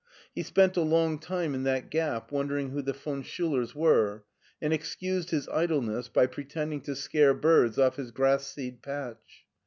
[0.33, 4.23] He spent a long time in that gap wondering who the von Schiilers were,
[4.59, 9.45] and excused his idleness by pretending to scare birds off his grass seed patch.